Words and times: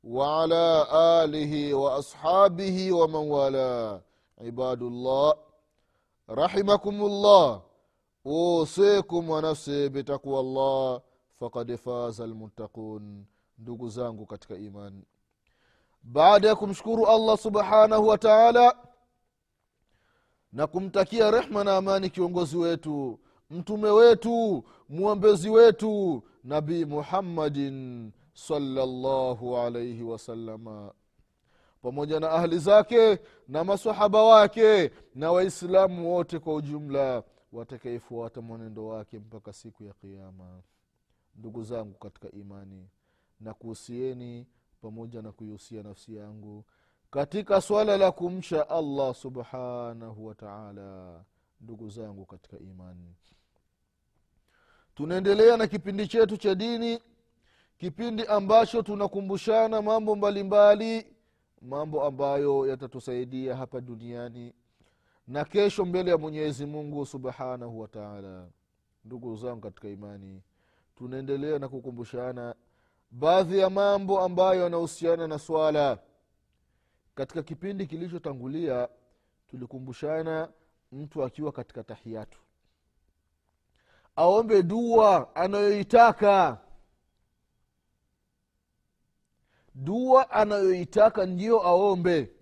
وعلى 0.05 0.87
آله 0.93 1.75
وأصحابه 1.75 2.93
ومن 2.93 3.31
والاه. 3.31 4.01
عباد 4.41 4.83
الله 4.83 5.35
رحمكم 6.31 7.03
الله. 7.03 7.63
أوصيكم 8.27 9.31
ونفسي 9.31 9.89
بتقوى 9.89 10.41
الله. 10.41 11.01
فقد 11.41 11.75
فاز 11.75 12.21
المتقون. 12.21 13.25
Ndugu 13.59 13.89
zangu 13.89 14.27
katika 14.27 14.55
imani. 14.57 15.03
Baada 16.03 16.49
ya 16.49 16.57
subhanahu 17.37 18.09
wa 18.09 18.19
taala 18.19 18.77
na 20.53 20.67
kumtakia 20.67 21.31
rehma 21.31 21.65
na 21.65 21.77
amani 21.77 22.11
kiongozi 22.11 22.57
wetu 22.57 23.19
mtume 23.51 23.91
wetu 23.91 24.65
mwombezi 24.89 25.51
wetu 25.51 26.23
nabii 26.45 26.85
muhammadin 26.85 28.11
salllahu 28.35 29.57
alaihi 29.59 30.03
wasalama 30.03 30.93
pamoja 31.83 32.21
na 32.21 32.31
ahli 32.31 32.59
zake 32.59 33.19
na 33.49 33.65
masahaba 33.65 34.23
wake 34.23 34.91
na 35.15 35.33
waislamu 35.33 36.15
wote 36.15 36.39
kwa 36.39 36.55
ujumla 36.55 37.23
watakaifuata 37.53 38.41
mwenendo 38.41 38.87
wake 38.87 39.19
mpaka 39.19 39.53
siku 39.53 39.85
ya 39.85 39.93
kiama 39.93 40.63
ndugu 41.35 41.63
zangu 41.65 41.95
katika 41.99 42.31
imani 42.31 42.89
na 43.41 43.55
kuhusieni 43.55 44.47
pamoja 44.81 45.23
na 45.23 45.33
kuihusia 45.33 45.83
nafsi 45.83 46.17
yangu 46.17 46.65
katika 47.11 47.61
swala 47.61 47.97
la 47.97 48.13
kumcha 48.13 48.69
allah 48.69 49.15
subhanahu 49.15 50.27
wa 50.27 51.25
ndugu 51.61 51.89
zangu 51.91 52.27
katika 52.27 52.59
imani. 52.59 53.15
Tunaendelea 54.95 55.57
na 55.57 55.67
kipindi 55.67 56.09
chetu 56.09 56.37
cha 56.37 56.55
dini 56.55 56.99
kipindi 57.79 58.27
ambacho 58.27 58.83
tunakumbushana 58.83 59.83
mambo 59.83 60.17
mbalimbali 60.17 61.07
mambo 61.63 62.05
ambayo 62.05 62.67
yatatusaidia 62.67 63.57
hapa 63.57 63.81
duniani 63.81 64.53
na 65.27 65.45
kesho 65.45 65.85
mbele 65.85 66.11
ya 66.11 66.19
mwenyezi 66.19 66.67
mungu 66.67 67.07
subhanahu 67.07 67.81
wa 67.81 67.89
taala. 67.89 68.49
Ndugu 69.05 69.37
zangu 69.37 69.61
katika 69.61 69.89
imani 69.89 70.43
tunaendelea 70.97 71.59
na 71.59 71.69
kukumbushana 71.69 72.55
baadhi 73.11 73.59
ya 73.59 73.71
mambo 73.71 74.21
ambayo 74.21 74.63
yanahusiana 74.63 75.27
na 75.27 75.39
swala 75.39 75.99
katika 77.19 77.43
kipindi 77.43 77.87
kilichotangulia 77.87 78.89
tulikumbushana 79.49 80.49
mtu 80.93 81.25
akiwa 81.25 81.53
katika 81.53 81.85
tahiyatu. 81.85 82.39
Aombe 84.17 84.63
dua 84.63 85.35
anayoitaka. 85.37 86.59
Dua 89.75 90.31
anayoitaka 90.31 91.27
ndiyo 91.27 91.63
aombe. 91.63 92.33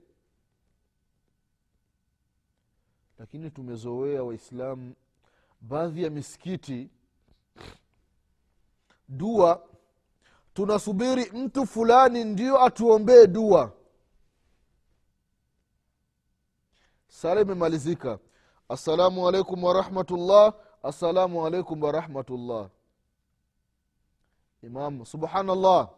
Lakini 3.19 3.51
tumezoea 3.51 4.23
waislamu 4.23 4.95
baadhi 5.61 6.03
ya 6.03 6.11
misikiti 6.11 6.91
dua 9.09 9.69
tunasubiri 10.55 11.31
mtu 11.31 11.67
fulani 11.67 12.25
ndio 12.25 12.63
atuombee 12.65 13.27
dua 13.27 13.76
sala 17.09 17.41
imemalizika 17.41 18.19
assalamu 18.69 19.29
alaikum 19.29 19.65
warahmatullah 19.65 20.53
assalamu 20.83 21.47
alaikum 21.47 21.83
warahmatullah 21.83 22.69
imam 24.63 25.05
subhanallah 25.05 25.89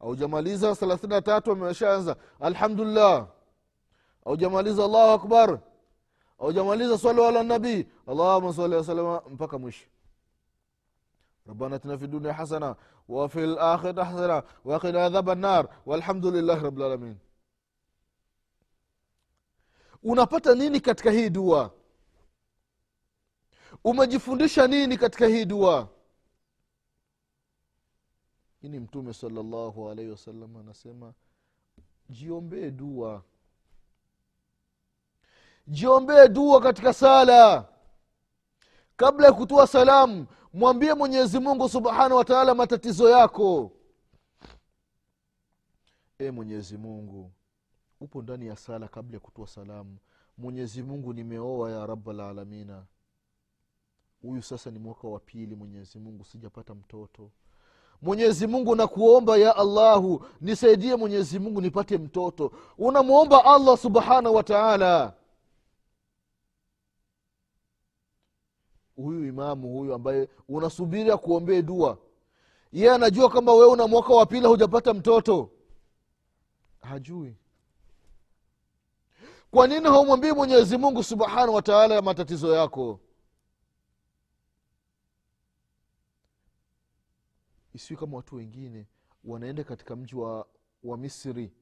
aujamaliza 0.00 0.74
thelathini 0.74 1.14
na 1.14 1.22
tatu 1.22 1.52
ameshaanza 1.52 2.16
alhamdulillah 2.40 3.26
aujamaliza 4.26 4.84
allahu 4.84 5.10
akbar 5.12 5.60
aujamaliza 6.38 6.98
salu 6.98 7.24
ala 7.24 7.42
nabii 7.42 7.86
allahuma 8.06 8.52
sali 8.52 8.74
wasalama 8.74 9.22
mpaka 9.30 9.58
mwisho 9.58 9.86
ربنا 11.48 11.76
اتنا 11.76 11.96
في 11.96 12.04
الدنيا 12.04 12.32
حسنة 12.32 12.74
وفي 13.08 13.44
الآخرة 13.44 14.04
حسنة 14.04 14.42
وقنا 14.64 15.04
عذاب 15.04 15.30
النار 15.30 15.68
والحمد 15.86 16.26
لله 16.26 16.62
رب 16.62 16.78
العالمين 16.78 17.18
unapata 20.10 20.54
nini 20.54 20.80
katika 20.80 21.10
hii 21.10 21.30
dua? 21.30 21.72
Umejifundisha 23.84 24.66
nini 24.66 24.96
katika 24.96 25.26
hii 25.26 25.44
dua? 25.44 25.88
Ini 28.62 28.78
mtume 28.78 29.12
salllahu 29.14 29.90
alaihi 29.90 30.10
wasallam 30.10 30.56
anasema 30.56 31.14
jiombee 32.10 32.70
dua. 32.70 33.22
Jiombee 35.66 36.28
dua 36.28 36.60
katika 36.60 36.92
sala. 36.92 37.68
Kabla 38.96 39.26
ya 39.26 39.32
kutoa 39.32 39.66
salamu 39.66 40.26
mwambie 40.52 40.94
mwenyezi 40.94 41.38
mungu 41.38 41.68
subhanahu 41.68 42.16
wataala 42.16 42.54
matatizo 42.54 43.10
yako. 43.10 43.72
E 46.18 46.30
mwenyezi 46.30 46.76
mungu 46.76 47.32
upo 48.00 48.22
ndani 48.22 48.46
ya 48.46 48.56
sala 48.56 48.88
kabla 48.88 49.14
ya 49.16 49.20
kutoa 49.20 49.46
salamu. 49.46 49.96
Mwenyezi 50.38 50.82
mungu 50.82 51.12
nimeoa 51.12 51.70
ya 51.70 51.86
rabalalamina 51.86 52.84
huyu 54.22 54.42
sasa 54.42 54.70
ni 54.70 54.78
mwaka 54.78 55.08
wa 55.08 55.20
pili 55.20 55.54
mwenyezi 55.54 55.98
mungu 55.98 56.24
sijapata 56.24 56.74
mtoto. 56.74 57.30
Mwenyezi 58.02 58.46
mungu 58.46 58.76
nakuomba 58.76 59.36
ya 59.36 59.56
allahu 59.56 60.24
nisaidie 60.40 60.96
mwenyezi 60.96 61.38
mungu 61.38 61.60
nipate 61.60 61.98
mtoto. 61.98 62.52
Unamwomba 62.78 63.44
allah 63.44 63.78
subhanahu 63.78 64.34
wa 64.34 64.42
taala. 64.42 65.14
Huyu 68.96 69.26
imamu 69.28 69.68
huyu 69.78 69.94
ambaye 69.94 70.28
unasubiri 70.48 71.10
akuombee 71.10 71.62
dua. 71.62 71.98
Yeye 72.72 72.90
anajua 72.92 73.28
kwamba 73.30 73.52
wewe 73.52 73.66
una 73.66 73.86
mwaka 73.86 74.14
wa 74.14 74.26
pili 74.26 74.46
hujapata 74.46 74.94
mtoto. 74.94 75.50
Hajui 76.80 77.36
kwa 79.50 79.66
nini 79.66 79.84
haumwambii 79.88 80.32
mwenyezi 80.32 80.76
mungu 80.78 81.02
subhanahu 81.02 81.54
wataala 81.54 81.94
ya 81.94 82.02
matatizo 82.02 82.54
yako? 82.56 83.00
Isiwi 87.74 88.00
kama 88.00 88.16
watu 88.16 88.36
wengine 88.36 88.86
wanaenda 89.24 89.64
katika 89.64 89.96
mji 89.96 90.14
wa, 90.16 90.46
wa 90.84 90.96
misri. 90.98 91.52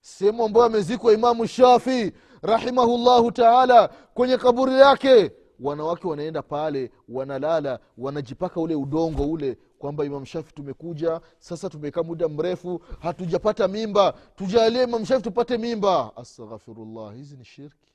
Sehemu 0.00 0.44
ambayo 0.44 0.66
amezikwa 0.66 1.12
imamu 1.12 1.46
shafii 1.46 2.12
rahimahullahu 2.42 3.32
taala 3.32 3.88
kwenye 3.88 4.36
kaburi 4.36 4.72
yake. 4.80 5.32
Wanawake 5.60 6.06
wanaenda 6.08 6.42
pale 6.42 6.90
wanalala 7.08 7.78
wanajipaka 7.98 8.60
ule 8.60 8.74
udongo 8.74 9.30
ule 9.30 9.58
kwamba 9.84 10.04
imam 10.04 10.24
shafi 10.26 10.54
tumekuja 10.54 11.20
sasa 11.38 11.70
tumekaa 11.70 12.02
muda 12.02 12.28
mrefu 12.28 12.80
hatujapata 13.00 13.68
mimba. 13.68 14.12
Tujalie 14.36 14.82
imam 14.82 15.04
shafi 15.06 15.22
tupate 15.22 15.58
mimba. 15.58 16.16
Astaghfirullah 16.16 17.14
hizi 17.14 17.36
ni 17.36 17.44
shirki. 17.44 17.92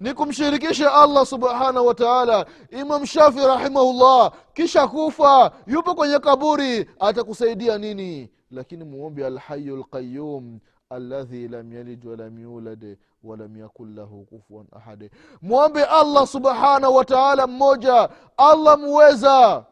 Ni 0.00 0.14
kumshirikisha 0.14 0.94
allah 0.94 1.26
subhanahu 1.26 1.86
wa 1.86 1.94
taala. 1.94 2.46
Imam 2.70 3.06
shafi 3.06 3.38
rahimahullah 3.38 4.32
kisha 4.54 4.88
kufa 4.88 5.52
yupo 5.66 5.94
kwenye 5.94 6.18
kaburi 6.18 6.90
atakusaidia 7.00 7.78
nini? 7.78 8.30
Lakini 8.50 8.84
muombe 8.84 9.26
alhayu 9.26 9.76
lqayum 9.76 10.58
aladhi 10.90 11.48
lam 11.48 11.72
yalid 11.72 12.04
walam 12.06 12.38
yulad 12.38 12.96
walam 13.22 13.56
yakun 13.56 13.94
lahu 13.94 14.24
kufuan 14.24 14.66
ahad. 14.76 15.10
Mwombe 15.42 15.84
allah 15.84 16.26
subhanahu 16.26 16.94
wa 16.96 17.04
taala 17.04 17.46
mmoja 17.46 18.08
allah 18.36 18.78
muweza 18.78 19.64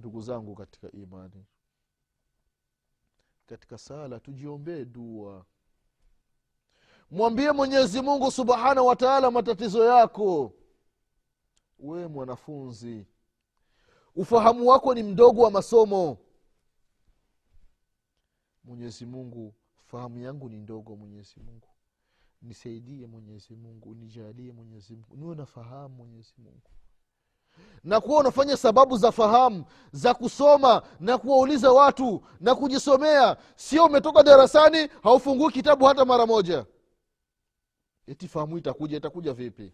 ndugu 0.00 0.20
zangu 0.22 0.54
katika 0.54 0.92
imani. 0.92 1.46
Katika 3.46 3.78
sala 3.78 4.20
tujiombee 4.20 4.84
dua. 4.84 5.46
Mwambie 7.10 7.52
mwenyezi 7.52 8.02
mungu 8.02 8.30
subhanahu 8.30 8.86
wataala 8.86 9.30
matatizo 9.30 9.84
yako. 9.84 10.54
We 11.78 12.06
mwanafunzi 12.06 13.06
ufahamu 14.14 14.66
wako 14.68 14.94
ni 14.94 15.02
mdogo 15.02 15.42
wa 15.42 15.50
masomo. 15.50 16.18
Mwenyezi 18.64 19.06
mungu 19.06 19.54
fahamu 19.84 20.18
yangu 20.18 20.48
ni 20.48 20.58
ndogo 20.58 20.96
mwenyezi 20.96 21.40
mungu. 21.40 21.68
Nisaidie 22.42 23.06
mwenyezi 23.06 23.56
mungu 23.56 23.94
nijalie 23.94 24.52
mwenyezi 24.52 24.96
mungu. 24.96 25.16
Niwe 25.16 25.34
nafahamu 25.34 25.94
mwenyezi 25.94 26.34
mungu 26.38 26.70
na 27.84 28.00
kuwa 28.00 28.20
unafanya 28.20 28.56
sababu 28.56 28.96
za 28.96 29.12
fahamu 29.12 29.64
za 29.92 30.14
kusoma 30.14 30.82
na 31.00 31.18
kuwauliza 31.18 31.72
watu 31.72 32.22
na 32.40 32.54
kujisomea. 32.54 33.36
Sio 33.56 33.84
umetoka 33.84 34.22
darasani 34.22 34.88
haufungui 35.02 35.52
kitabu 35.52 35.84
hata 35.84 36.04
mara 36.04 36.26
moja. 36.26 36.66
Eti 38.06 38.28
fahamu 38.28 38.58
itakuja 38.58 38.96
itakuja 38.96 39.32
vipi? 39.32 39.72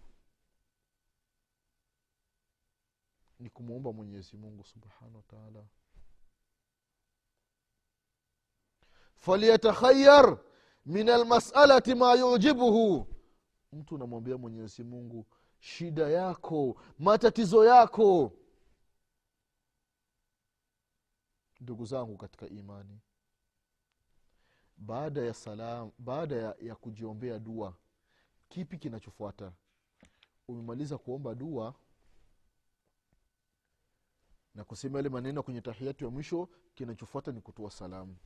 Ni 3.39 3.51
kumwomba 3.51 3.93
mwenyezi 3.93 4.37
mungu 4.37 4.65
wataala 5.15 5.65
falyatakhayar 9.17 10.39
min 10.87 11.09
almasalati 11.09 11.95
ma 11.95 12.15
yujibuhu. 12.15 13.07
Mtu 13.73 13.95
unamwambia 13.95 14.37
mwenyezi 14.39 14.85
mungu 14.85 15.27
shida 15.61 16.09
yako 16.09 16.77
matatizo 16.99 17.65
yako. 17.65 18.33
Ndugu 21.61 21.85
zangu 21.85 22.17
katika 22.17 22.49
imani 22.49 23.01
baada 24.77 25.21
ya 25.23 25.35
salam 25.35 25.91
baada 25.99 26.37
ya, 26.37 26.57
ya 26.61 26.75
kujiombea 26.75 27.39
dua 27.39 27.75
kipi 28.49 28.79
kinachofuata? 28.79 29.53
Umemaliza 30.49 30.99
kuomba 30.99 31.35
dua 31.35 31.75
na 34.55 34.65
kusema 34.65 34.99
yale 34.99 35.09
maneno 35.09 35.43
kwenye 35.43 35.61
tahiyatu 35.61 36.05
ya 36.05 36.11
mwisho 36.11 36.49
kinachofuata 36.75 37.33
ni 37.33 37.41
kutoa 37.41 37.71
salamu. 37.71 38.17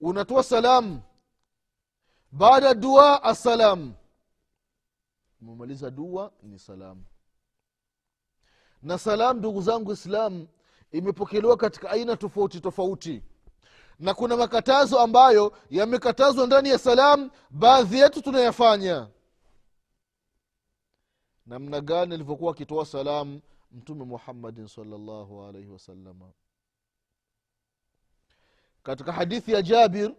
Unatoa 0.00 0.42
salamu. 0.42 1.02
Baada 2.32 2.74
dua 2.74 3.22
assalamu 3.22 3.94
umemaliza 5.42 5.90
dua 5.90 6.32
ni 6.42 6.58
salamu 6.58 7.04
na 8.82 8.98
salamu 8.98 9.38
ndugu 9.38 9.62
zangu 9.62 9.92
islam 9.92 10.46
imepokelewa 10.92 11.56
katika 11.56 11.90
aina 11.90 12.16
tofauti 12.16 12.60
tofauti. 12.60 13.22
Na 13.98 14.14
kuna 14.14 14.36
makatazo 14.36 15.00
ambayo 15.00 15.56
yamekatazwa 15.70 16.46
ndani 16.46 16.68
ya 16.68 16.78
salamu 16.78 17.30
baadhi 17.50 17.98
yetu 17.98 18.22
tunayafanya. 18.22 19.08
Namna 21.46 21.80
gani 21.80 22.14
alivyokuwa 22.14 22.52
akitoa 22.52 22.86
salamu 22.86 23.40
mtume 23.72 24.04
muhammadin 24.04 24.66
salllahu 24.68 25.42
alaihi 25.44 25.68
wasalama 25.68 26.32
katika 28.82 29.12
hadithi 29.12 29.52
ya 29.52 29.62
jabir 29.62 30.14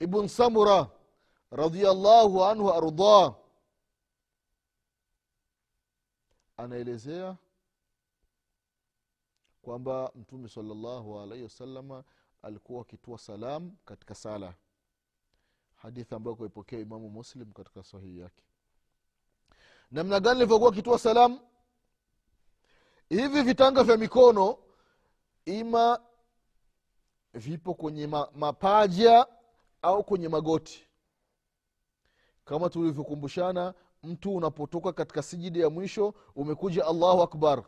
ibn 0.00 0.28
samura 0.28 0.90
radiallahu 1.50 2.44
anhu 2.44 2.70
ardah 2.72 3.34
anaelezea 6.60 7.36
kwamba 9.62 10.12
mtume 10.14 10.48
salllahu 10.48 11.20
alaihi 11.20 11.44
wasalama 11.44 12.04
alikuwa 12.42 12.82
akitua 12.82 13.18
salam 13.18 13.76
katika 13.84 14.14
sala. 14.14 14.54
Hadithi 15.74 16.14
ambayo 16.14 16.36
kaipokea 16.36 16.78
imamu 16.78 17.10
muslim 17.10 17.52
katika 17.52 17.82
sahihi 17.82 18.18
yake. 18.18 18.44
Namna 19.90 20.20
gani 20.20 20.36
ilivyokuwa 20.40 20.72
akitua 20.72 20.98
salam? 20.98 21.40
Hivi 23.08 23.42
vitanga 23.42 23.82
vya 23.84 23.96
mikono 23.96 24.58
ima 25.44 26.00
vipo 27.34 27.74
kwenye 27.74 28.06
ma, 28.06 28.28
mapaja 28.34 29.26
au 29.82 30.04
kwenye 30.04 30.28
magoti. 30.28 30.86
Kama 32.44 32.70
tulivyokumbushana 32.70 33.74
mtu 34.02 34.34
unapotoka 34.36 34.92
katika 34.92 35.22
sijidi 35.22 35.60
ya 35.60 35.70
mwisho 35.70 36.14
umekuja 36.36 36.86
allahu 36.86 37.22
akbar. 37.22 37.62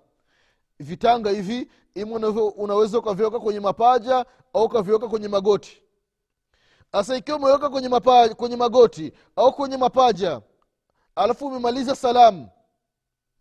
Vitanga 0.79 1.31
hivi 1.31 1.71
ima 1.95 2.17
unaweza 2.57 2.99
ukaviweka 2.99 3.41
kwenye 3.41 3.61
mapaja 3.61 4.27
au 4.53 4.65
ukaviweka 4.65 5.09
kwenye 5.09 5.29
magoti. 5.29 5.83
Sasa 6.93 7.17
ikiwa 7.17 7.37
umeweka 7.39 7.71
kwenye, 7.71 7.89
kwenye 8.37 8.57
magoti 8.57 9.13
au 9.37 9.53
kwenye 9.53 9.77
mapaja 9.77 10.43
alafu 11.15 11.47
umemaliza 11.47 11.97
salamu 11.97 12.49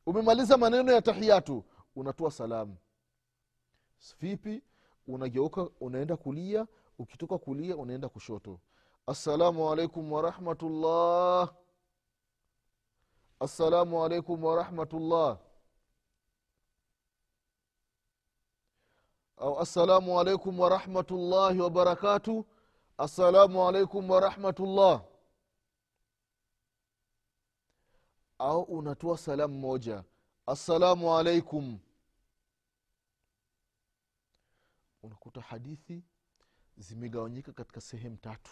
umemaliza 0.06 0.58
maneno 0.58 0.92
ya 0.92 1.02
tahiyatu 1.02 1.64
unatoa 1.96 2.32
salamu 2.32 2.76
vipi? 4.20 4.62
Unageuka 5.08 5.68
unaenda 5.80 6.18
kulia 6.18 6.68
ukitoka 7.00 7.38
kulia 7.38 7.76
unaenda 7.78 8.10
kushoto. 8.10 8.60
Assalamu 9.08 9.72
alaikum 9.72 10.12
warahmatullah 10.12 11.54
assalamu 13.46 14.04
alaikum 14.04 14.44
warahmatullah 14.44 15.40
au 19.38 19.60
assalamu 19.60 20.20
alaikum 20.20 20.60
warahmatullahi 20.60 21.60
wabarakatu 21.60 22.46
assalamu 22.98 23.68
alaikum 23.68 24.10
warahmatullah 24.10 25.04
au 28.40 28.62
unatoa 28.62 29.18
salamu 29.18 29.60
moja. 29.60 30.04
Assalamu 30.46 31.18
alaikum. 31.18 31.80
Unakuta 35.04 35.42
hadithi 35.42 36.04
zimegawanyika 36.78 37.54
katika 37.54 37.82
sehemu 37.82 38.18
tatu 38.18 38.52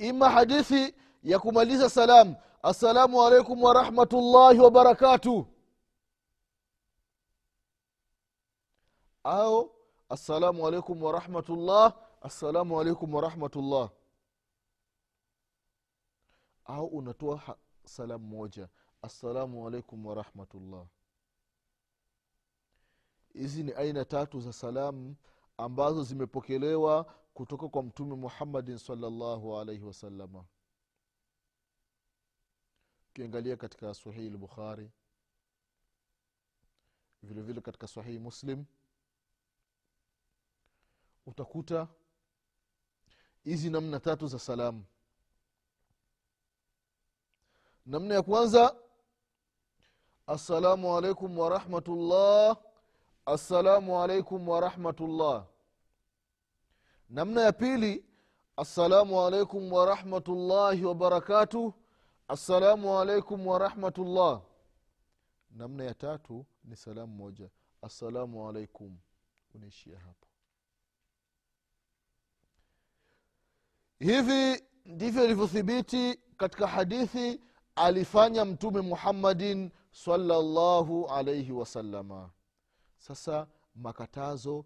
ima 0.00 0.30
hadithi 0.30 0.94
ya 1.22 1.38
kumaliza 1.38 1.90
salam. 1.90 2.36
Assalamu 2.62 3.22
alaikum 3.22 3.62
warahmatullahi 3.62 4.58
wabarakatuh 4.58 5.44
au 9.24 9.72
assalamu 10.08 10.66
alaikum 10.66 11.02
warahmatullah 11.02 11.94
assalamu 12.22 12.80
alaikum 12.80 13.14
warahmatullah 13.14 13.90
au 16.64 16.86
unatoa 16.86 17.56
salamu 17.84 18.26
moja 18.26 18.68
assalamu 19.02 19.66
alaikum 19.66 20.06
warahmatullah 20.06 20.86
hizi 23.32 23.62
ni 23.62 23.72
aina 23.72 24.04
tatu 24.04 24.40
za 24.40 24.52
salamu 24.52 25.16
ambazo 25.56 26.02
zimepokelewa 26.02 27.14
kutoka 27.40 27.68
kwa 27.68 27.82
mtume 27.82 28.14
muhammadin 28.16 28.78
salllahu 28.78 29.58
alaihi 29.58 29.82
wasalama 29.84 30.44
ukiangalia 33.10 33.56
katika 33.56 33.94
sahihi 33.94 34.30
lbukhari 34.30 34.90
vile 37.22 37.42
vile 37.42 37.60
katika 37.60 37.86
sahihi 37.88 38.18
muslim 38.18 38.64
utakuta 41.26 41.88
hizi 43.44 43.70
namna 43.70 44.00
tatu 44.00 44.26
za 44.26 44.38
salamu 44.38 44.84
namna 47.86 48.14
ya 48.14 48.22
kwanza 48.22 48.76
assalamu 50.26 50.96
alaikum 50.96 51.38
warahmatullah 51.38 52.56
assalamu 53.26 54.02
alaikum 54.02 54.48
warahmatullah 54.48 55.49
namna 57.10 57.40
ya 57.42 57.52
pili 57.52 58.04
assalamu 58.56 59.20
alaikum 59.20 59.72
warahmatullahi 59.72 60.84
wabarakatuh 60.84 61.72
assalamu 62.28 62.98
alaikum 62.98 63.46
warahmatullah 63.46 64.42
namna 65.50 65.84
ya 65.84 65.94
tatu 65.94 66.46
ni 66.64 66.76
salamu 66.76 67.14
moja. 67.14 67.50
Assalamu 67.82 68.48
alaikum. 68.48 68.96
Unaishia 69.54 69.98
hapo. 69.98 70.26
Hivi 73.98 74.62
ndivyo 74.84 75.24
ilivyothibiti 75.24 76.18
katika 76.36 76.66
hadithi 76.66 77.40
alifanya 77.76 78.44
mtume 78.44 78.80
muhammadin 78.80 79.70
salllahu 79.92 81.06
alaihi 81.06 81.52
wasalama 81.52 82.30
sasa 82.98 83.46
makatazo 83.74 84.64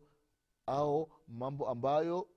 au 0.66 1.10
mambo 1.28 1.68
ambayo 1.68 2.28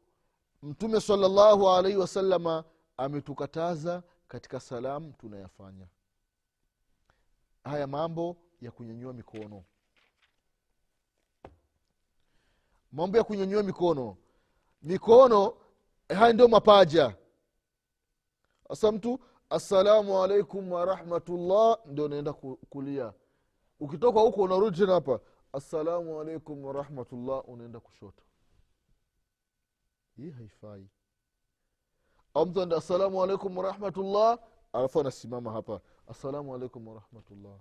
mtume 0.64 1.02
salllahu 1.02 1.70
alaihi 1.70 1.98
wasalama 1.98 2.64
ametukataza 2.98 4.04
katika 4.28 4.60
salamu 4.60 5.14
tunayafanya. 5.14 5.88
Haya 7.64 7.88
mambo 7.88 8.38
ya 8.62 8.72
kunyanyua 8.72 9.14
mikono. 9.14 9.64
Mambo 12.92 13.18
ya 13.18 13.24
kunyanyua 13.24 13.64
mikono. 13.64 14.18
Mikono 14.82 15.54
haya 16.10 16.34
ndio 16.34 16.48
mapaja. 16.48 17.16
Sasa 18.68 18.92
mtu 18.92 19.20
assalamu 19.50 20.24
alaikum 20.24 20.72
warahmatullah 20.72 21.78
ndio 21.86 22.08
naenda 22.08 22.34
kulia. 22.70 23.14
Ukitoka 23.80 24.20
huko 24.20 24.42
unarudi 24.42 24.78
tena 24.78 24.94
hapa. 24.94 25.20
Assalamu 25.54 26.22
alaikum 26.22 26.66
warahmatullah 26.66 27.50
unaenda 27.50 27.80
kushoto 27.80 28.24
hii 30.18 30.32
haifai. 30.32 30.90
Mtu 32.46 32.62
anda 32.62 32.78
assalamu 32.78 33.24
alaikum 33.24 33.58
warahmatullah 33.58 34.40
alafu 34.74 35.00
anasimama 35.00 35.52
hapa 35.52 35.82
assalamu 36.08 36.56
alaikum 36.56 36.88
warahmatullah 36.88 37.60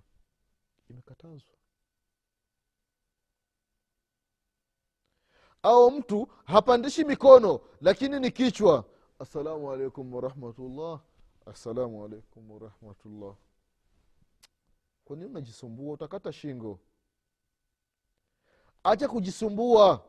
imekatazwa. 0.89 1.53
Au 5.63 5.91
mtu 5.91 6.27
hapandishi 6.45 7.03
mikono 7.05 7.59
lakini 7.81 8.19
ni 8.19 8.31
kichwa 8.31 8.85
assalamu 9.19 9.71
alaikum 9.71 10.13
warahmatullah 10.13 11.01
assalamu 11.45 12.05
alaikum 12.05 12.51
warahmatullah 12.51 13.35
kwa 15.05 15.15
nini 15.15 15.29
unajisumbua? 15.29 15.93
Utakata 15.93 16.33
shingo. 16.33 16.79
Acha 18.83 19.07
kujisumbua 19.07 20.05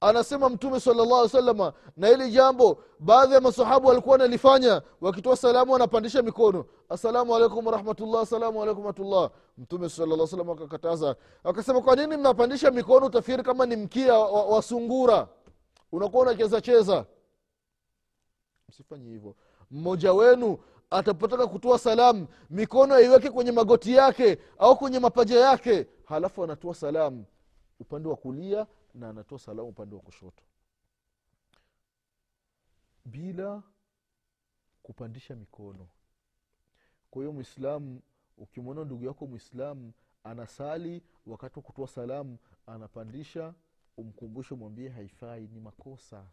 anasema 0.00 0.48
mtume 0.48 0.80
salllah 0.80 1.18
alih 1.18 1.30
salama 1.30 1.72
na 1.96 2.08
hili 2.08 2.30
jambo 2.30 2.78
baadhi 2.98 3.34
ya 3.34 3.40
masahabu 3.40 3.88
walikuwa 3.88 4.12
wanalifanya 4.12 4.82
wakitoa 5.00 5.36
salamu 5.36 5.72
wanapandisha 5.72 6.22
mikono. 6.22 6.64
Assalamu 6.88 7.36
alaikum 7.36 7.66
warahmatullah 7.66 8.22
assalamu 8.22 8.62
alaikum 8.62 8.82
rahmatullah 8.84 9.30
mtume 9.58 9.88
sala 9.88 10.26
salam 10.26 10.50
akakataza 10.50 11.16
akasema 11.44 11.80
kwa 11.80 11.96
nini 11.96 12.16
mnapandisha 12.16 12.70
mikono 12.70 13.08
tafiri 13.08 13.42
kama 13.42 13.66
ni 13.66 13.76
mkia 13.76 14.18
wa 14.18 14.62
sungura? 14.62 15.28
Unakuwa 15.92 16.22
unacheza 16.22 16.60
cheza. 16.60 17.04
Msifanye 18.68 19.10
hivyo. 19.10 19.34
Mmoja 19.70 20.12
wenu 20.12 20.58
atapotaka 20.90 21.46
kutoa 21.46 21.78
salamu 21.78 22.26
mikono 22.50 22.94
aiweke 22.94 23.30
kwenye 23.30 23.52
magoti 23.52 23.94
yake 23.94 24.38
au 24.58 24.76
kwenye 24.76 24.98
mapaja 24.98 25.40
yake 25.40 25.86
halafu 26.04 26.44
anatoa 26.44 26.74
salamu 26.74 27.24
upande 27.80 28.08
wa 28.08 28.16
kulia 28.16 28.66
na 28.94 29.08
anatoa 29.08 29.38
salamu 29.38 29.68
upande 29.68 29.94
wa 29.96 30.00
kushoto. 30.02 30.44
Bila 33.04 33.62
kupandisha 34.82 35.36
mikono. 35.36 35.88
Kwa 37.10 37.22
hiyo 37.22 37.32
mwislamu 37.32 38.02
ukimwona 38.36 38.84
ndugu 38.84 39.04
yako 39.04 39.26
mwislamu 39.26 39.92
anasali 40.24 41.02
wakati 41.26 41.58
wa 41.58 41.62
kutoa 41.62 41.88
salamu 41.88 42.38
anapandisha 42.66 43.54
umkumbushe 43.96 44.54
mwambie 44.54 44.88
haifai 44.88 45.46
ni 45.48 45.60
makosa. 45.60 46.26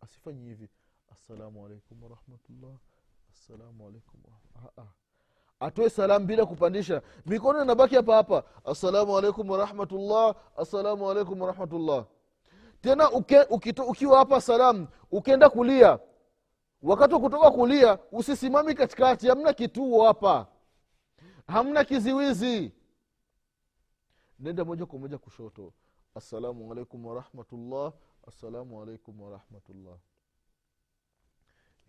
Asifanyi 0.00 0.44
hivi. 0.44 0.68
Assalamu 1.08 1.66
alaikum 1.66 2.02
warahmatullah. 2.02 2.78
Assalamu 3.30 3.86
alaikum 3.88 4.20
atoe 5.60 5.90
salamu 5.90 6.26
bila 6.26 6.46
kupandisha. 6.46 7.02
Mikono 7.26 7.62
inabaki 7.62 7.94
hapa 7.94 8.14
hapa. 8.14 8.44
Assalamu 8.64 9.18
alaikum 9.18 9.50
warahmatullah 9.50 10.34
assalamu 10.56 11.10
alaikum 11.10 11.40
warahmatullah 11.40 12.06
tena 12.80 13.10
uke, 13.10 13.40
ukito, 13.50 13.84
ukiwa 13.84 14.18
hapa 14.18 14.40
salamu 14.40 14.86
ukienda 15.12 15.48
kulia. 15.48 15.98
Wakati 16.82 17.14
wa 17.14 17.20
kutoka 17.20 17.50
kulia 17.50 17.98
usisimami 18.12 18.74
katikati. 18.74 19.28
Hamna 19.28 19.52
kituo 19.52 20.04
hapa. 20.06 20.46
Hamna 21.46 21.84
kiziwizi. 21.84 22.72
Nenda 24.38 24.64
moja 24.64 24.86
kwa 24.86 24.98
moja 24.98 25.18
kushoto. 25.18 25.72
Assalamu 26.14 26.72
alaikum 26.72 27.06
warahmatullah 27.06 27.92
assalamu 28.28 28.82
alaikum 28.82 29.20
warahmatullah 29.20 29.98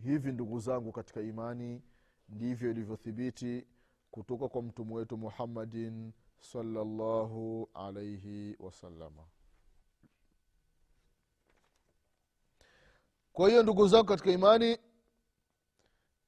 hivi 0.04 0.32
ndugu 0.32 0.58
zangu 0.60 0.92
katika 0.92 1.20
imani 1.20 1.82
ndivyo 2.30 2.70
ilivyothibiti 2.70 3.66
kutoka 4.10 4.48
kwa 4.48 4.62
mtume 4.62 4.94
wetu 4.94 5.16
muhammadin 5.16 6.12
salllahu 6.40 7.68
alaihi 7.74 8.56
wasalama 8.58 9.24
kwa 13.32 13.48
hiyo 13.48 13.62
ndugu 13.62 13.88
zangu 13.88 14.04
katika 14.06 14.30
imani 14.30 14.78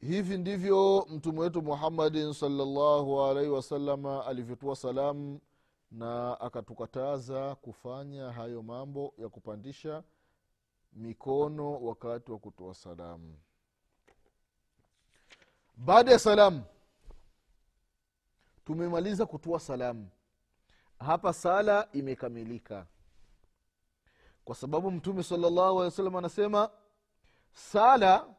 hivi 0.00 0.38
ndivyo 0.38 1.06
mtume 1.10 1.40
wetu 1.40 1.62
muhammadin 1.62 2.32
salllahu 2.32 3.22
alaihi 3.22 3.50
wasalama 3.50 4.26
alivyotua 4.26 4.76
salamu 4.76 5.40
na 5.90 6.40
akatukataza 6.40 7.54
kufanya 7.54 8.32
hayo 8.32 8.62
mambo 8.62 9.14
ya 9.18 9.28
kupandisha 9.28 10.02
mikono 10.92 11.80
wakati 11.82 12.32
wa 12.32 12.38
kutoa 12.38 12.74
salamu 12.74 13.38
baada 15.76 16.12
ya 16.12 16.18
salamu 16.18 16.62
tumemaliza 18.64 19.26
kutoa 19.26 19.60
salamu. 19.60 20.08
Hapa 20.98 21.32
sala 21.32 21.88
imekamilika. 21.92 22.86
Kwa 24.44 24.54
sababu 24.54 24.90
mtume 24.90 25.22
salllahu 25.22 25.60
alehi 25.60 25.84
wa 25.84 25.90
sallam 25.90 26.16
anasema 26.16 26.70
sala 27.52 28.34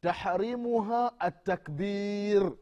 tahrimuha 0.00 1.20
atakbir 1.20 2.52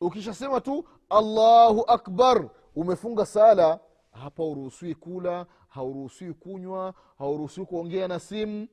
ukishasema 0.00 0.60
tu 0.60 0.88
allahu 1.10 1.84
akbar 1.90 2.50
umefunga 2.74 3.26
sala 3.26 3.80
hapa 4.12 4.42
hauruhusiwi 4.42 4.94
kula 4.94 5.46
hauruhusiwi 5.68 6.34
kunywa 6.34 6.94
hauruhusiwi 7.18 7.66
kuongea 7.66 8.08
na 8.08 8.20
simu 8.20 8.68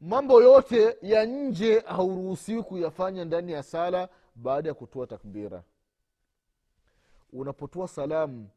mambo 0.00 0.42
yote 0.42 0.96
ya 1.02 1.24
nje 1.24 1.80
hauruhusiwi 1.80 2.62
kuyafanya 2.62 3.24
ndani 3.24 3.52
ya 3.52 3.62
sala 3.62 4.08
baada 4.34 4.68
ya 4.68 4.74
kutoa 4.74 5.06
takbira. 5.06 5.62
Unapotoa 7.32 7.88
salamu 7.88 8.48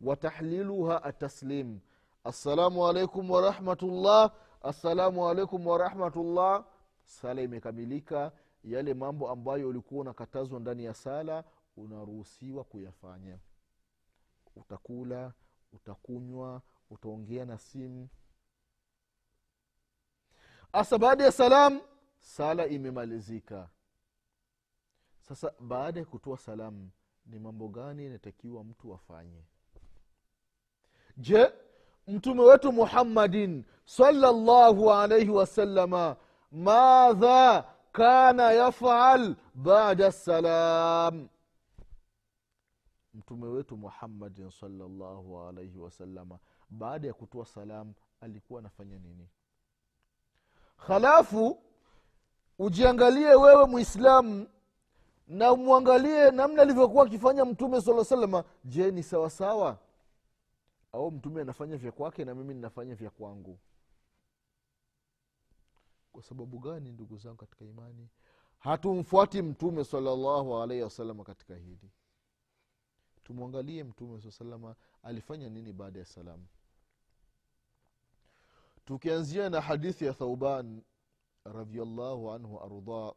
watahliluha 0.00 1.02
ataslim 1.04 1.78
assalamu 2.24 2.88
alaikum 2.88 3.30
warahmatullah 3.30 4.32
assalamu 4.62 5.28
alaikum 5.28 5.66
warahmatullah 5.66 6.64
sala 7.04 7.42
imekamilika 7.42 8.32
yale 8.64 8.94
mambo 8.94 9.30
ambayo 9.30 9.68
ulikuwa 9.68 10.00
unakatazwa 10.00 10.60
ndani 10.60 10.84
ya 10.84 10.94
sala 10.94 11.44
unaruhusiwa 11.76 12.64
kuyafanya. 12.64 13.38
Utakula 14.56 15.32
utakunywa 15.72 16.62
utaongea 16.90 17.44
na 17.44 17.58
simu 17.58 18.08
hasa 20.72 20.98
baada 20.98 21.24
ya 21.24 21.32
salam 21.32 21.80
sala 22.20 22.66
imemalizika. 22.66 23.68
Sasa 25.20 25.52
baada 25.60 26.00
ya 26.00 26.06
kutoa 26.06 26.38
salamu 26.38 26.90
ni 27.26 27.38
mambo 27.38 27.68
gani 27.68 28.06
inatakiwa 28.06 28.64
mtu 28.64 28.94
afanye? 28.94 29.44
Je 31.16 31.52
mtume 32.06 32.42
wetu 32.42 32.72
muhammadin 32.72 33.64
salllahu 33.84 34.92
alaihi 34.92 35.30
wasalama 35.30 36.16
madha 36.52 37.62
kana 37.92 38.52
yafal 38.52 39.36
bada 39.54 40.12
salam? 40.12 41.28
Mtume 43.14 43.46
wetu 43.46 43.76
muhammadin 43.76 44.50
salllahu 44.50 45.40
alaihi 45.40 45.78
wasalama 45.78 46.38
baada 46.70 47.08
ya 47.08 47.14
kutoa 47.14 47.46
salam 47.46 47.92
alikuwa 48.20 48.60
anafanya 48.60 48.98
nini 48.98 49.28
halafu 50.78 51.62
ujiangalie 52.58 53.34
wewe 53.34 53.66
mwislamu 53.66 54.46
na 55.28 55.52
umwangalie 55.52 56.30
namna 56.30 56.62
alivyokuwa 56.62 57.06
akifanya 57.06 57.44
mtume 57.44 57.80
saa 57.80 58.04
salama 58.04 58.44
je 58.64 58.90
ni 58.90 59.02
sawasawa 59.02 59.78
au 60.92 61.10
mtume 61.10 61.40
anafanya 61.40 61.76
vya 61.76 61.92
kwake 61.92 62.24
na 62.24 62.34
mimi 62.34 62.54
ninafanya 62.54 62.94
vya 62.94 63.10
kwangu? 63.10 63.58
Kwa 66.12 66.22
sababu 66.22 66.58
gani 66.58 66.92
ndugu 66.92 67.16
zangu 67.16 67.36
katika 67.36 67.64
imani? 67.64 68.08
Hatumfuati 68.58 69.42
mtume 69.42 69.84
salallahu 69.84 70.56
alaihi 70.62 70.82
wasalama 70.82 71.24
katika 71.24 71.54
hili. 71.54 71.90
Tumwangalie 73.24 73.84
mtume 73.84 74.20
saa 74.20 74.30
salama 74.30 74.74
alifanya 75.02 75.48
nini 75.48 75.72
baada 75.72 75.98
ya 75.98 76.04
salamu 76.04 76.46
tukianzia 78.87 79.49
na 79.49 79.61
hadithi 79.61 80.05
ya 80.05 80.13
thauban 80.13 80.81
radiallahu 81.45 82.31
anhu 82.31 82.59
ardah 82.59 83.13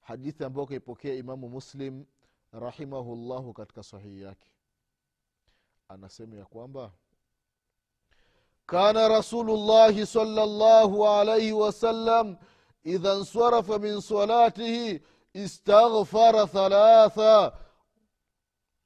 hadithi 0.00 0.44
ambayo 0.44 0.66
kaipokea 0.66 1.14
imamu 1.14 1.48
muslim 1.48 2.04
rahimahullahu 2.52 3.52
katika 3.52 3.82
sahihi 3.82 4.22
yake 4.22 4.50
anasema 5.88 6.36
ya 6.36 6.44
kwamba 6.44 6.92
kana 8.66 9.08
rasulullahi 9.08 10.06
salllahu 10.06 11.08
alaihi 11.08 11.52
wasallam 11.52 12.36
idha 12.84 13.14
nsarafa 13.14 13.78
min 13.78 14.00
salatihi 14.00 15.02
istaghfara 15.34 16.46
thalatha 16.46 17.52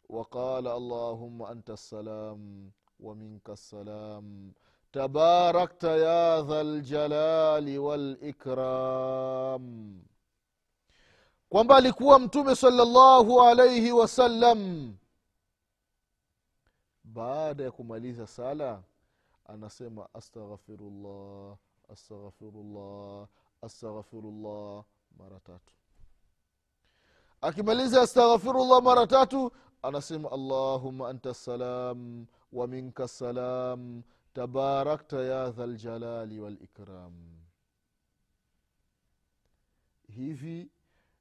وقال 0.09 0.67
اللهم 0.69 1.43
انت 1.43 1.71
السلام 1.71 2.71
ومنك 3.01 3.51
السلام 3.51 4.53
تباركت 4.93 5.85
يا 5.85 6.41
ذا 6.43 6.61
الجلال 6.61 7.79
والاكرام 7.79 9.65
kwamba 11.49 11.77
alikuwa 11.77 12.19
mtume 12.19 12.55
salllahu 12.57 13.43
alaihi 13.43 13.93
wasallam 13.93 14.93
baada 17.05 17.65
ya 17.65 17.71
kumaliza 17.71 18.27
sala 18.27 18.83
anasema 19.47 20.09
astaghfirullah 20.15 21.57
astaghfirullah 21.93 23.27
astaghfirullah 23.63 24.85
mara 25.19 25.41
tatu 25.41 25.75
akimaliza 27.41 28.03
astaghfirullah 28.03 28.83
mara 28.83 29.07
tatu 29.07 29.53
anasema 29.83 30.33
allahuma 30.33 31.09
anta 31.09 31.35
salam 31.35 32.27
wa 32.53 32.67
minka 32.67 33.09
salam 33.09 34.03
tabarakta 34.34 35.22
ya 35.24 35.52
dha 35.52 35.68
ljalali 35.68 36.40
walikram 36.40 37.14
hivi 40.16 40.70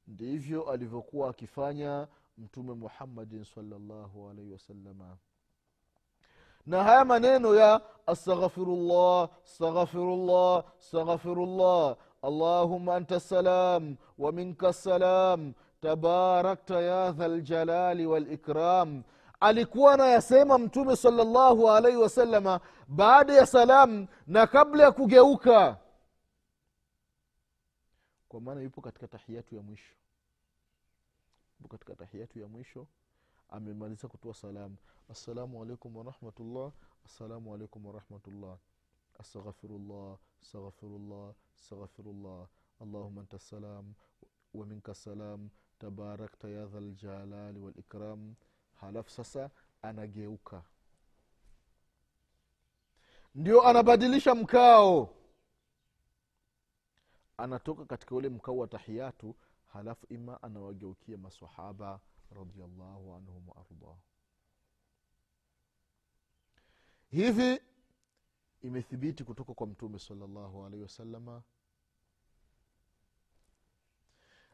ndivyo 0.07 0.71
alivyokuwa 0.71 1.31
akifanya 1.31 2.09
mtume 2.39 2.73
muhammadin 2.75 3.45
salllahu 3.45 4.29
alaihi 4.31 4.53
wasalama 4.53 5.17
na 6.67 6.83
haya 6.85 7.05
maneno 7.05 7.55
ya 7.55 7.81
astaghfirullah 8.07 9.29
staghfirullah 9.45 10.65
staghfirullah 10.79 11.97
allahuma 12.23 12.95
anta 12.97 13.21
salam 13.21 13.97
wa 14.19 14.33
minka 14.33 14.73
salam 14.73 15.53
tabarakta 15.81 16.81
ya 16.81 17.13
dha 17.13 17.29
ljalali 17.29 18.07
walikram 18.07 19.03
alikuwa 19.41 19.93
anayasema 19.95 20.59
mtume 20.59 20.97
salllahu 20.97 21.71
alaihi 21.71 21.97
wasalama 21.99 22.61
baada 22.89 23.33
ya 23.35 23.47
salam 23.47 24.07
na 24.27 24.47
kabla 24.47 24.85
ya 24.85 24.93
kugeuka. 24.93 25.79
Kwa 28.29 28.41
maana 28.41 28.61
yupo 28.61 28.81
katika 28.81 29.09
tahiyatu 29.09 29.55
ya 29.55 29.63
mwisho. 29.63 29.95
Yupo 31.61 31.69
katika 31.69 31.95
tahiyatu 31.95 32.39
ya 32.39 32.49
mwisho. 32.49 32.87
Amemaliza 33.51 34.09
kutoa 34.09 34.35
salamu 34.35 34.77
assalamu 35.11 35.63
alaikum 35.63 35.97
warahmatullah 35.97 36.73
assalamu 37.07 37.55
alaikum 37.55 37.87
warahmatullah 37.87 38.57
astaghfirullah 39.19 40.19
astaghfirullah 40.43 41.35
astaghfirullah. 41.57 42.47
Allahuma 42.81 43.21
anta 43.21 43.39
salam 43.39 43.95
waminka 44.55 44.95
salam. 44.95 45.49
Tabarakta 45.79 46.49
ya 46.49 46.67
dha 46.67 46.81
ljalali 46.81 47.59
walikram 47.61 48.35
halafu 48.81 49.11
sasa 49.11 49.51
anageuka. 49.83 50.63
Ndio 53.35 53.63
anabadilisha 53.63 54.35
mkao. 54.35 55.15
Anatoka 57.37 57.85
katika 57.85 58.15
ule 58.15 58.29
mkao 58.29 58.57
wa 58.57 58.67
tahiyatu 58.67 59.37
halafu 59.73 60.07
ima 60.11 60.43
anawageukia 60.43 61.17
masahaba 61.19 62.01
radiallahu 62.31 63.15
anhum 63.15 63.49
waardah 63.49 63.97
hivi 67.11 67.61
imethibiti 68.63 69.25
kutoka 69.25 69.55
kwa 69.55 69.67
mtume 69.67 69.99
salllahu 69.99 70.65
alaihi 70.67 70.83
wasalama 70.83 71.43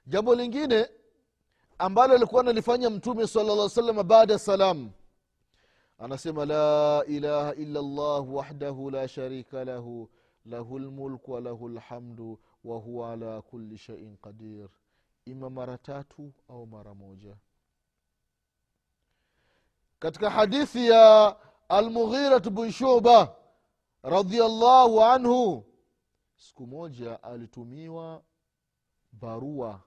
jambo 0.06 0.34
lingine 0.34 0.88
ambalo 1.78 2.14
alikuwa 2.14 2.40
analifanya 2.40 2.90
mtume 2.90 3.26
sala 3.26 3.54
lla 3.54 3.68
salama 3.68 4.02
baada 4.02 4.32
ya 4.32 4.38
salam. 4.38 4.90
Anasema 5.98 6.44
la 6.44 7.04
ilaha 7.08 7.54
illa 7.54 7.82
llah 7.82 8.34
wahdahu 8.34 8.90
la 8.90 9.08
sharika 9.08 9.64
lahu 9.64 10.10
lahu 10.44 10.78
lmulku 10.78 11.32
walahu 11.32 11.68
lhamdu 11.68 12.38
wahuwa 12.64 13.12
ala 13.12 13.42
kuli 13.42 13.78
shaiin 13.78 14.16
qadir. 14.16 14.68
Ima 15.24 15.50
mara 15.50 15.78
tatu 15.78 16.32
au 16.48 16.66
mara 16.66 16.94
moja. 16.94 17.36
Katika 19.98 20.30
hadithi 20.30 20.88
ya 20.88 21.36
almughirat 21.68 22.50
bn 22.50 22.70
shuba 22.70 23.36
radiallahu 24.02 25.04
anhu 25.04 25.64
siku 26.36 26.66
moja 26.66 27.22
alitumiwa 27.22 28.22
barua 29.12 29.80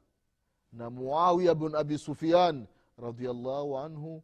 na 0.78 0.90
muawiya 0.90 1.56
bn 1.56 1.76
abi 1.76 1.98
sufian 1.98 2.68
radiallahu 2.98 3.78
anhu. 3.78 4.24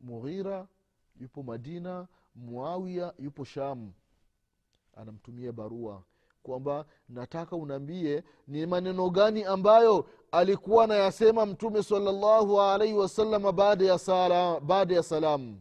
Mughira 0.00 0.68
yupo 1.20 1.42
madina 1.42 2.08
muawiya 2.34 3.14
yupo 3.18 3.44
sham. 3.44 3.92
Anamtumia 4.94 5.52
barua 5.52 6.02
kwamba 6.42 6.86
nataka 7.08 7.56
unaambie 7.56 8.24
ni 8.46 8.66
maneno 8.66 9.10
gani 9.10 9.44
ambayo 9.44 10.06
alikuwa 10.32 10.84
anayasema 10.84 11.46
mtume 11.46 11.82
salllahu 11.82 12.60
alaihi 12.60 12.94
wasalama 12.94 13.52
baada 13.52 13.84
ya 13.84 13.98
sala, 13.98 14.60
baada 14.60 14.94
ya 14.94 15.02
salamu 15.02 15.60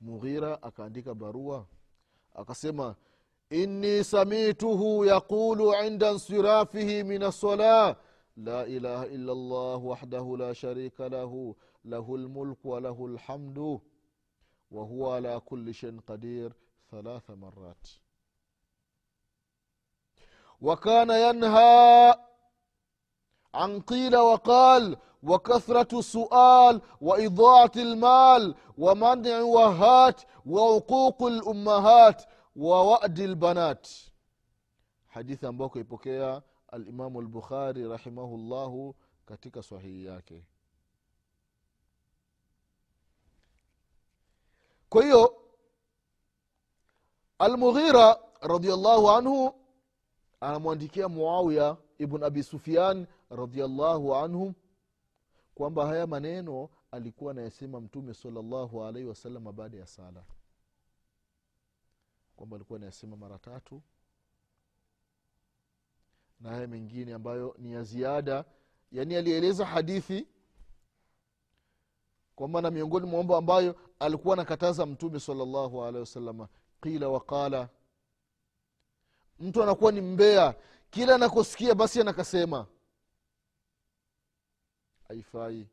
mughira 0.00 0.62
akaandika 0.62 1.14
barua 1.14 1.66
akasema 2.34 2.96
إني 3.52 4.02
سمعته 4.02 5.06
يقول 5.06 5.74
عند 5.74 6.04
انصرافه 6.04 7.02
من 7.02 7.22
الصلاة 7.22 7.96
لا 8.36 8.62
إله 8.62 9.02
إلا 9.04 9.32
الله 9.32 9.76
وحده 9.76 10.36
لا 10.38 10.52
شريك 10.52 11.00
له 11.00 11.54
له 11.84 12.14
الملك 12.14 12.64
وله 12.64 13.06
الحمد 13.06 13.80
وهو 14.70 15.12
على 15.12 15.40
كل 15.46 15.74
شيء 15.74 16.00
قدير 16.06 16.52
ثلاث 16.90 17.30
مرات. 17.30 17.88
وكان 20.60 21.10
ينهى 21.10 22.14
عن 23.54 23.80
قيل 23.80 24.16
وقال 24.16 24.96
وكثرة 25.22 25.98
السؤال 25.98 26.80
وإضاعة 27.00 27.72
المال 27.76 28.54
ومنع 28.78 29.40
وهات 29.40 30.20
وعقوق 30.46 31.22
الأمهات 31.22 32.22
wa 32.56 32.84
wadi 32.84 33.26
lbanat 33.26 33.88
hadithi 35.08 35.46
ambayo 35.46 35.70
kaipokea 35.70 36.42
alimamu 36.68 37.22
lbukhari 37.22 37.88
rahimahullahu 37.88 38.94
katika 39.26 39.62
sahihi 39.62 40.04
yake. 40.04 40.44
Kwa 44.88 45.04
hiyo 45.04 45.36
almughira 47.38 48.20
radiallahu 48.40 49.10
anhu 49.10 49.54
anamwandikia 50.40 51.08
muawiya 51.08 51.76
ibn 51.98 52.22
abi 52.22 52.42
sufian 52.42 53.06
radiallahu 53.30 54.14
anhu 54.16 54.54
kwamba 55.54 55.86
haya 55.86 56.06
maneno 56.06 56.68
alikuwa 56.90 57.30
anayesema 57.30 57.80
mtume 57.80 58.14
salllahu 58.14 58.84
alaihi 58.84 59.08
wasalama 59.08 59.52
baada 59.52 59.76
ya 59.78 59.86
sala 59.86 60.24
kwamba 62.40 62.56
alikuwa 62.56 62.76
anayasema 62.76 63.16
mara 63.16 63.38
tatu. 63.38 63.82
Na 66.40 66.50
haya 66.50 66.66
mengine 66.66 67.14
ambayo 67.14 67.54
ni 67.58 67.72
ya 67.72 67.82
ziada. 67.82 68.44
Yaani 68.92 69.16
alieleza 69.16 69.66
hadithi 69.66 70.26
kwa 72.36 72.48
maana 72.48 72.70
miongoni 72.70 73.06
mwa 73.06 73.18
mambo 73.18 73.36
ambayo 73.36 73.76
alikuwa 73.98 74.34
anakataza 74.34 74.86
mtume 74.86 75.20
salllahu 75.20 75.84
alehi 75.84 76.00
wasalama 76.00 76.48
qila 76.82 77.08
waqala 77.08 77.68
mtu 79.40 79.62
anakuwa 79.62 79.92
ni 79.92 80.00
mbea 80.00 80.54
kila 80.90 81.14
anakosikia 81.14 81.74
basi 81.74 82.00
anakasema. 82.00 82.66
Haifai. 85.08 85.66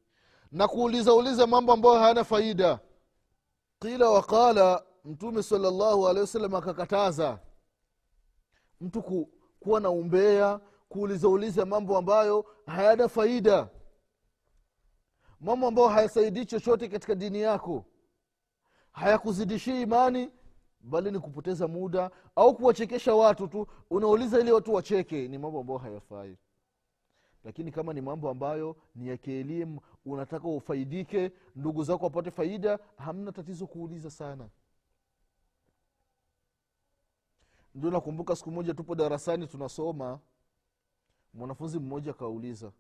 Na 0.52 0.68
kuuliza 0.68 1.14
uliza 1.14 1.48
mambo 1.48 1.74
ambayo 1.74 2.00
hayana 2.00 2.24
faida. 2.24 2.80
Qila 3.80 4.10
waqala 4.10 4.87
mtume 5.08 5.44
salllahu 5.44 6.08
alehi 6.08 6.22
wasallam 6.22 6.56
akakataza 6.56 7.40
mtu 8.82 9.04
ku, 9.04 9.30
kuwa 9.60 9.80
na 9.80 9.90
umbea 9.90 10.60
kuulizauliza 10.90 11.66
mambo 11.66 11.98
ambayo 11.98 12.46
hayana 12.66 13.08
faida. 13.10 13.70
Mambo 15.40 15.68
ambayo 15.68 15.88
hayasaidii 15.88 16.46
chochote 16.46 16.88
katika 16.88 17.16
dini 17.16 17.42
yako. 17.42 17.86
Hayakuzidishii 18.92 19.82
imani 19.82 20.32
bali 20.80 21.12
ni 21.12 21.20
kupoteza 21.20 21.68
muda 21.68 22.12
au 22.36 22.56
kuwachekesha 22.56 23.16
watu 23.16 23.48
tu. 23.48 23.68
Unauliza 23.90 24.40
ili 24.40 24.52
watu 24.52 24.74
wacheke 24.74 25.28
ni 25.28 25.38
mambo 25.38 25.60
ambayo 25.60 25.80
hayafai. 25.80 26.38
Lakini 27.44 27.72
kama 27.72 27.94
ni 27.94 28.02
mambo 28.02 28.30
ambayo 28.30 28.76
ni 28.96 29.08
ya 29.08 29.18
kielimu 29.18 29.80
unataka 30.06 30.48
ufaidike 30.48 31.32
ndugu 31.56 31.84
zako 31.84 32.04
wapate 32.06 32.32
faida 32.32 32.80
hamna 32.98 33.32
tatizo 33.32 33.68
kuuliza 33.68 34.10
sana 34.10 34.50
ndio 37.76 37.92
nakumbuka 37.92 38.36
siku 38.36 38.52
moja 38.52 38.74
tupo 38.74 38.96
darasani 38.96 39.48
tunasoma 39.48 40.20
mwanafunzi 41.34 41.80
mmoja 41.80 42.12
akauliza 42.12 42.72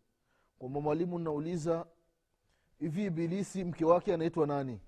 kwamba 0.60 0.82
mwalimu 0.82 1.20
nauliza 1.20 1.86
hivi 2.80 3.06
ibilisi 3.06 3.64
mke 3.64 3.86
wake 3.86 4.14
anaitwa 4.14 4.48
nani? 4.48 4.80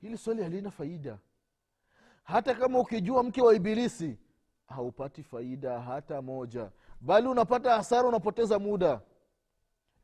Hili 0.00 0.18
swali 0.18 0.42
halina 0.42 0.70
faida. 0.70 1.18
Hata 2.24 2.54
kama 2.54 2.78
ukijua 2.78 3.22
mke 3.22 3.42
wa 3.42 3.54
ibilisi 3.54 4.18
haupati 4.66 5.22
faida 5.22 5.80
hata 5.80 6.22
moja. 6.22 6.70
Bali 7.00 7.28
unapata 7.28 7.76
hasara 7.76 8.08
unapoteza 8.08 8.58
muda. 8.58 9.00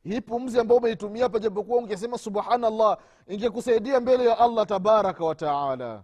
Hii 0.03 0.21
pumzi 0.21 0.59
ambayo 0.59 0.79
umeitumia 0.79 1.23
hapa 1.23 1.39
japokuwa 1.39 1.77
ungesema 1.77 2.17
subhanallah 2.17 2.97
ingekusaidia 3.27 3.99
mbele 3.99 4.25
ya 4.25 4.39
allah 4.39 4.65
tabaraka 4.65 5.25
wataala 5.25 6.03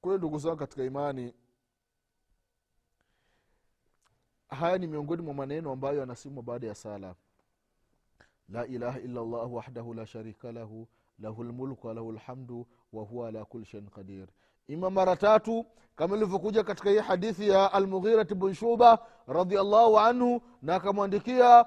kwahiyo 0.00 0.18
ndugu 0.18 0.38
zangu 0.38 0.56
katika 0.56 0.84
imani 0.84 1.34
haya 4.48 4.78
ni 4.78 4.86
miongoni 4.86 5.22
mwa 5.22 5.34
maneno 5.34 5.72
ambayo 5.72 5.98
yanasimwa 6.00 6.42
baada 6.42 6.66
ya 6.66 6.74
sala. 6.74 7.14
La 8.48 8.66
ilaha 8.66 9.00
illa 9.00 9.20
llah 9.22 9.52
wahdahu 9.52 9.94
la 9.94 10.06
sharika 10.06 10.52
lahu 10.52 10.88
lahu 11.18 11.44
lmulku 11.44 11.86
walahu 11.86 12.12
lhamdu 12.12 12.66
wahuwa 12.92 13.28
ala 13.28 13.44
kuli 13.44 13.64
shein 13.64 13.86
qadir. 13.90 14.28
Ima 14.68 14.90
mara 14.90 15.16
tatu 15.16 15.66
kama 15.96 16.16
ilivyokuja 16.16 16.64
katika 16.64 16.90
hii 16.90 16.98
hadithi 16.98 17.48
ya 17.48 17.72
almughirat 17.72 18.34
bn 18.34 18.54
shuba 18.54 19.06
radiallahu 19.26 19.98
anhu 19.98 20.40
na 20.62 20.74
akamwandikia 20.74 21.66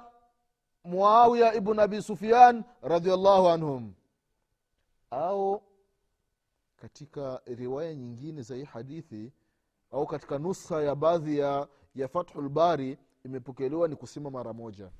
muawiya 0.83 1.53
ibn 1.53 1.79
abi 1.79 2.01
sufian 2.01 2.63
radiallahu 2.81 3.49
anhum. 3.49 3.93
Au 5.11 5.61
katika 6.81 7.41
riwaya 7.45 7.95
nyingine 7.95 8.41
za 8.41 8.55
hii 8.55 8.63
hadithi 8.63 9.31
au 9.91 10.07
katika 10.07 10.37
nuskha 10.39 10.81
ya 10.83 10.95
baadhi 10.95 11.37
ya, 11.37 11.67
ya 11.95 12.07
fathulbari 12.07 12.97
imepokelewa 13.25 13.87
ni 13.87 13.95
kusema 13.95 14.29
mara 14.29 14.53
moja. 14.53 14.91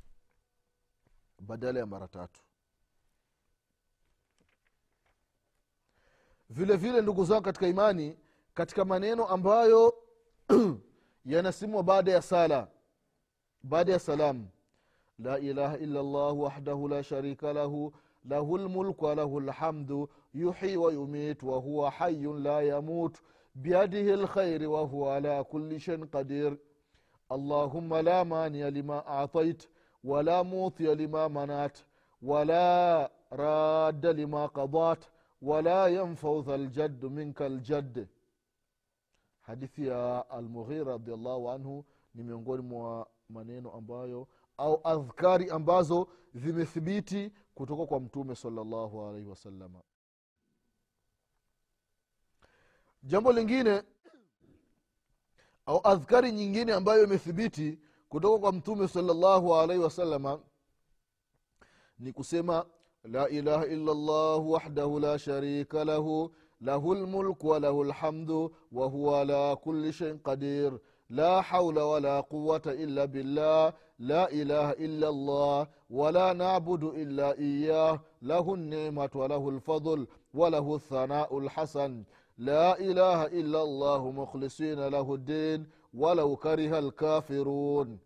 Badala 1.39 1.79
ya 1.79 1.85
mara 1.85 2.07
tatu. 2.07 2.41
Vile 6.49 6.77
vile 6.77 7.01
ndugu 7.01 7.25
zangu 7.25 7.41
katika 7.41 7.67
imani 7.67 8.17
katika 8.53 8.85
maneno 8.85 9.27
ambayo 9.27 9.93
yanasimwa 11.25 11.83
baada 11.83 12.11
ya 12.11 12.21
sala 12.21 12.67
baada 13.63 13.91
ya 13.91 13.99
salamu. 13.99 14.47
La 15.19 15.39
ilaha 15.39 15.77
illa 15.77 16.03
llah 16.03 16.39
wahdahu 16.39 16.87
la 16.87 17.03
sharika 17.03 17.53
lahu 17.53 17.93
lahu 18.25 18.57
lmulku 18.57 19.05
walahu 19.05 19.39
lhamdu 19.41 20.09
yuhyi 20.33 20.77
wayumit 20.77 21.43
wahuwa 21.43 21.91
hayun 21.91 22.43
la 22.43 22.61
yamut 22.61 23.17
biyadihi 23.55 24.11
lkhairi 24.15 24.65
wahuwa 24.67 25.15
ala 25.15 25.43
kuli 25.43 25.79
shain 25.79 26.07
qadir 26.07 26.57
allahuma 27.29 28.01
la 28.01 28.25
mania 28.25 28.69
lima 28.69 29.05
atait 29.05 29.69
wala 30.03 30.43
mutia 30.43 30.95
lima 30.95 31.29
manat 31.29 31.85
wala 32.21 33.09
radda 33.31 34.13
lima 34.13 34.49
qadat 34.49 35.05
wala 35.41 35.89
yanfau 35.89 36.41
dha 36.43 36.57
ljaddu 36.57 37.09
minka 37.09 37.49
ljadd 37.49 38.07
hadithi 39.41 39.87
ya 39.87 40.29
almughira 40.29 40.83
radiallahu 40.91 41.49
anhu 41.51 41.85
ni 42.15 42.23
miongoni 42.23 42.63
mwa 42.63 43.07
maneno 43.29 43.71
ambayo 43.71 44.27
au 44.57 44.81
adhkari 44.83 45.49
ambazo 45.49 46.07
zimethibiti 46.33 47.31
kutoka 47.61 47.85
kwa 47.85 47.99
mtume 47.99 48.35
salllahu 48.35 49.05
alaihi 49.05 49.27
wasalama 49.27 49.81
jambo 53.03 53.31
lingine 53.31 53.83
au 55.65 55.81
adhkari 55.87 56.31
nyingine 56.31 56.73
ambayo 56.73 57.03
imethibiti 57.03 57.79
kutoka 58.09 58.39
kwa 58.39 58.51
mtume 58.51 58.87
salllahu 58.87 59.55
alaihi 59.55 59.83
wasalama 59.83 60.39
ni 61.99 62.13
kusema 62.13 62.65
la 63.03 63.29
ilaha 63.29 63.65
illallah 63.65 64.49
wahdahu 64.49 64.99
la 64.99 65.19
sharika 65.19 65.85
lahu 65.85 66.35
lahu 66.61 66.95
lmulku 66.95 67.47
walahu 67.47 67.83
lhamdu 67.83 68.55
wahuwa 68.71 69.21
ala 69.21 69.55
kuli 69.55 69.93
shein 69.93 70.19
qadir. 70.19 70.79
لا 71.10 71.40
حول 71.40 71.78
ولا 71.78 72.20
قوة 72.20 72.62
إلا 72.66 73.04
بالله 73.04 73.72
لا 73.98 74.30
إله 74.32 74.70
إلا 74.70 75.08
الله 75.08 75.66
ولا 75.90 76.32
نعبد 76.32 76.84
إلا 76.84 77.38
إياه 77.38 78.00
له 78.22 78.54
النعمة 78.54 79.10
وله 79.14 79.48
الفضل 79.48 80.06
وله 80.34 80.74
الثناء 80.74 81.38
الحسن 81.38 82.04
لا 82.38 82.78
إله 82.78 83.26
إلا 83.26 83.62
الله 83.62 84.10
مخلصين 84.10 84.86
له 84.88 85.14
الدين 85.14 85.66
ولو 85.94 86.36
كره 86.36 86.78
الكافرون 86.78 87.98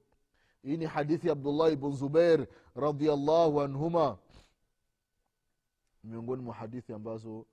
إني 0.65 0.89
حديث 0.89 1.27
عبد 1.27 1.47
الله 1.47 1.75
بن 1.75 1.93
زبير 1.93 2.47
رضي 2.77 3.13
الله 3.13 3.63
عنهما 3.63 4.17
miongoni 6.05 6.43
mwa 6.43 6.55
hadithi 6.55 6.93
ambazo 6.93 7.47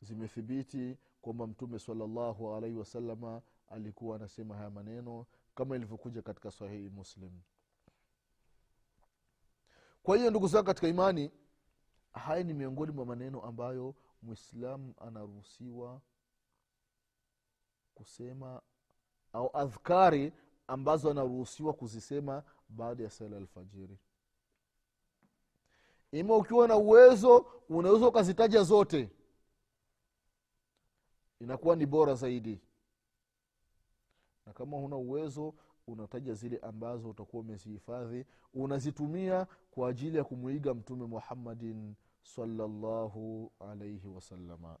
zimethibiti 0.00 0.96
kwamba 1.22 1.46
mtume 1.46 1.78
salallahu 1.78 2.54
alaihi 2.54 2.76
wasalama 2.76 3.40
alikuwa 3.71 4.15
anasema 4.15 4.55
haya 4.55 4.69
maneno 4.69 5.25
kama 5.55 5.75
ilivyokuja 5.75 6.21
katika 6.21 6.51
sahihi 6.51 6.89
muslim. 6.89 7.41
Kwa 10.03 10.17
hiyo 10.17 10.29
ndugu 10.29 10.47
zangu 10.47 10.65
katika 10.65 10.87
imani 10.87 11.31
haya 12.13 12.43
ni 12.43 12.53
miongoni 12.53 12.91
mwa 12.91 13.05
maneno 13.05 13.41
ambayo 13.41 13.95
mwislamu 14.21 14.93
anaruhusiwa 14.97 16.01
kusema 17.95 18.61
au 19.33 19.57
adhkari 19.57 20.33
ambazo 20.67 21.11
anaruhusiwa 21.11 21.73
kuzisema 21.73 22.43
baada 22.69 23.03
ya 23.03 23.09
sala 23.09 23.37
alfajiri. 23.37 23.99
Ima 26.11 26.35
ukiwa 26.35 26.67
na 26.67 26.75
uwezo 26.75 27.37
unaweza 27.69 28.07
ukazitaja 28.07 28.63
zote 28.63 29.09
inakuwa 31.39 31.75
ni 31.75 31.85
bora 31.85 32.15
zaidi 32.15 32.61
na 34.45 34.53
kama 34.53 34.77
huna 34.77 34.95
uwezo 34.95 35.53
unataja 35.87 36.33
zile 36.33 36.57
ambazo 36.57 37.09
utakuwa 37.09 37.41
umezihifadhi 37.43 38.25
unazitumia 38.53 39.47
kwa 39.71 39.89
ajili 39.89 40.17
ya 40.17 40.23
kumwiga 40.23 40.73
mtume 40.73 41.05
muhammadin 41.05 41.95
salallahu 42.23 43.51
alaihi 43.59 44.07
wasalama 44.07 44.77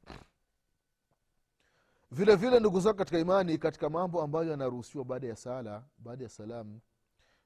vile 2.11 2.35
vile 2.35 2.59
ndugu 2.59 2.79
zangu 2.79 2.97
katika 2.97 3.19
imani 3.19 3.57
katika 3.57 3.89
mambo 3.89 4.21
ambayo 4.21 4.49
yanaruhusiwa 4.51 5.05
baada 5.05 5.27
ya 5.27 5.35
sala 5.35 5.83
baada 5.97 6.23
ya 6.23 6.29
salam 6.29 6.79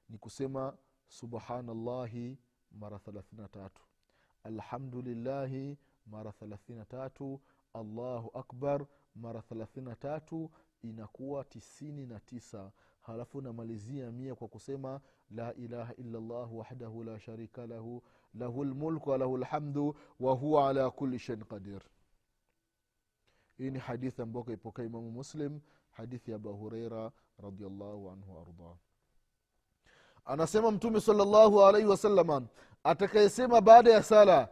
ni 0.10 0.18
kusema 0.18 0.78
subhanallahi 1.08 2.38
mara 2.72 3.00
thelathina 3.00 3.48
tatu. 3.48 3.82
Alhamdulillahi 4.44 5.78
mara 6.06 6.32
thelathina 6.32 6.86
tatu. 6.86 7.42
Allahu 7.74 8.32
akbar 8.34 8.86
mara 9.16 9.42
thelathina 9.42 9.96
tatu 9.96 10.52
inakuwa 10.82 11.44
tisini 11.44 12.06
na 12.06 12.20
tisa 12.20 12.72
halafu 13.02 13.42
namalizia 13.42 14.12
mia 14.12 14.36
kwa 14.36 14.48
kusema 14.48 15.02
la 15.32 15.54
ilaha 15.54 15.94
illa 15.96 16.20
llah 16.20 16.56
wahdahu 16.56 17.04
la 17.04 17.20
sharika 17.20 17.68
lahu 17.68 18.04
lahu 18.34 18.64
lmulku 18.66 19.10
walahu 19.10 19.38
lhamdu 19.38 19.96
wahuwa 20.20 20.70
ala 20.70 20.92
kuli 20.92 21.20
shein 21.20 21.44
qadir. 21.44 21.82
Hii 23.58 23.72
ni 23.72 23.80
hadithi 23.80 24.22
ambayo 24.22 24.44
kaipokea 24.44 24.86
imamu 24.86 25.12
muslim 25.12 25.60
hadithi 25.92 26.32
ya 26.32 26.36
abu 26.36 26.54
hureira 26.54 27.12
radiallahu 27.44 28.10
anhu 28.10 28.36
waardah 28.38 28.76
anasema 30.26 30.72
mtume 30.72 31.02
salllahu 31.02 31.64
alaihi 31.64 31.88
wasalama 31.88 32.48
atakayesema 32.84 33.62
baada 33.62 33.92
ya 33.92 34.04
sala 34.04 34.50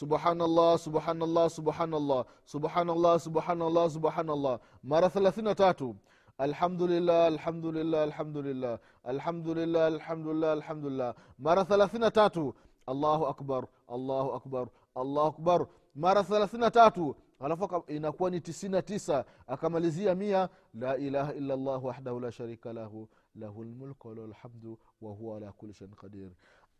subhanallah 0.00 0.72
subhanallah 0.86 1.46
subhanallah. 1.58 2.20
Subhanallah 2.54 3.14
subhanallah 3.26 3.84
subhanallah. 3.96 4.60
Mara 4.82 5.08
thelathini 5.08 5.54
tatu. 5.54 5.96
Alhamdulillah 6.38 7.20
alhamdulillah 7.32 8.00
alhamdulillah. 8.08 8.78
Alhamdulillah 9.12 9.84
alhamdulillah 9.94 10.52
alhamdulillah. 10.58 11.14
Mara 11.38 11.64
thelathini 11.64 12.10
tatu. 12.10 12.54
Allahu 12.88 13.24
akbar 13.32 13.62
allahu 13.88 14.30
akbar 14.38 14.66
allahu 14.96 15.28
akbar. 15.34 15.60
Mara 15.94 16.22
thelathini 16.24 16.70
tatu. 16.70 17.14
Alafu 17.40 17.84
inakuwa 17.88 18.30
ni 18.30 18.40
tisini 18.40 18.82
tisa. 18.82 19.24
Akamalizia 19.46 20.14
mia. 20.14 20.48
La 20.74 20.96
ilaha 20.96 21.32
illa 21.34 21.56
llah 21.56 21.84
wahdahu 21.84 22.20
la 22.20 22.32
sharika 22.32 22.72
lahu. 22.72 23.08
Lahu 23.36 23.64
lmulku 23.64 24.08
walahu 24.08 24.78
wahuwa 25.00 25.36
ala 25.36 25.52
kuli 25.52 25.72
shain 25.74 25.90
qadir. 25.90 26.30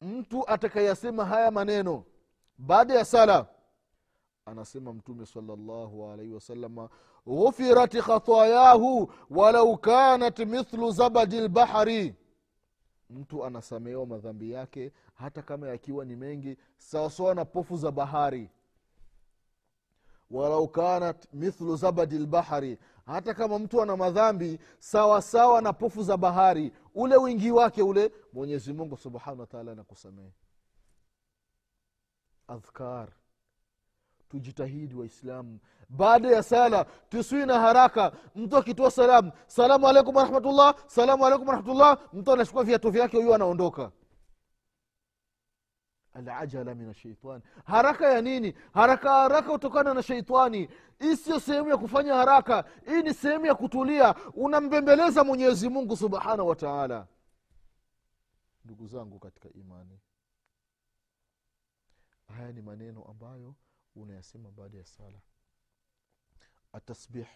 Mtu 0.00 0.48
atakayasema 0.50 1.24
haya 1.24 1.50
maneno 1.50 2.04
baada 2.58 2.94
ya 2.94 3.04
sala 3.04 3.46
anasema 4.46 4.92
mtume 4.92 5.26
salllahu 5.26 6.10
alaihi 6.10 6.32
wasalama 6.32 6.88
ghufirat 7.26 7.96
khatayahu 8.00 9.12
walau 9.30 9.78
kanat 9.78 10.38
mithlu 10.38 10.90
zabadi 10.90 11.40
lbahari 11.40 12.14
mtu 13.10 13.44
anasamehewa 13.44 14.06
madhambi 14.06 14.50
yake 14.50 14.92
hata 15.14 15.42
kama 15.42 15.68
yakiwa 15.68 16.04
ni 16.04 16.16
mengi 16.16 16.56
sawasawa 16.78 17.34
na 17.34 17.44
pofu 17.44 17.76
za 17.76 17.90
bahari. 17.90 18.50
Walau 20.30 20.68
kanat 20.68 21.28
mithlu 21.32 21.76
zabadi 21.76 22.18
lbahari 22.18 22.78
hata 23.06 23.34
kama 23.34 23.58
mtu 23.58 23.82
ana 23.82 23.96
madhambi 23.96 24.58
sawasawa 24.78 25.60
na 25.62 25.72
pofu 25.72 26.02
za 26.02 26.16
bahari 26.16 26.72
ule 26.94 27.16
wingi 27.16 27.50
wake 27.50 27.82
ule 27.82 28.12
mwenyezi 28.32 28.72
mungu 28.72 28.96
subhanahu 28.96 29.40
wataala 29.40 29.72
anakusamehe 29.72 30.32
adhkar 32.48 33.08
tujitahidi 34.28 34.94
waislamu. 34.94 35.58
Baada 35.88 36.28
ya 36.28 36.42
sala 36.42 36.84
tusiwi 36.84 37.46
na 37.46 37.60
haraka. 37.60 38.12
Mtu 38.34 38.56
akitoa 38.56 38.90
salamu 38.90 39.32
salamu 39.46 39.88
alaikum 39.88 40.16
warahmatullah 40.16 40.74
salamu 40.86 41.26
alaikum 41.26 41.48
warahmatullah 41.48 41.98
mtu 42.12 42.32
anachukua 42.32 42.64
viatu 42.64 42.90
vyake 42.90 43.16
huyu 43.16 43.34
anaondoka. 43.34 43.90
Alajala 46.14 46.74
min 46.74 46.88
ashaitani 46.88 47.42
haraka 47.64 48.12
ya 48.12 48.22
nini? 48.22 48.54
Haraka 48.74 49.10
haraka 49.10 49.52
hutokana 49.52 49.94
na 49.94 50.02
sheitani 50.02 50.68
hii 50.98 51.16
sio 51.16 51.40
sehemu 51.40 51.68
ya 51.68 51.76
kufanya 51.76 52.14
haraka. 52.14 52.64
Hii 52.86 53.02
ni 53.02 53.14
sehemu 53.14 53.46
ya 53.46 53.54
kutulia. 53.54 54.14
Unambembeleza 54.34 55.24
mwenyezi 55.24 55.68
mungu 55.68 55.96
subhanahu 55.96 56.48
wa 56.48 56.56
taala. 56.56 57.06
Ndugu 58.64 58.86
zangu 58.86 59.18
katika 59.18 59.48
imani 59.48 60.00
haya 62.28 62.52
ni 62.52 62.62
maneno 62.62 63.04
ambayo 63.04 63.54
unayasema 63.96 64.50
baada 64.50 64.78
ya 64.78 64.84
sala. 64.86 65.20
Atasbih 66.72 67.26